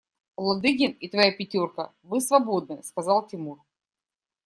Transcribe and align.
Ладыгин 0.45 0.93
и 0.93 1.07
твоя 1.09 1.31
пятерка, 1.31 1.93
вы 2.01 2.21
свободны,– 2.21 2.81
сказал 2.83 3.27
Тимур. 3.27 3.61